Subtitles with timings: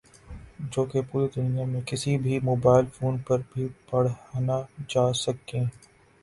[0.71, 4.57] جو کہ پوری دنیا میں کِسی بھی موبائل فون پر بھی پڑھنا
[4.89, 5.63] جاسکیں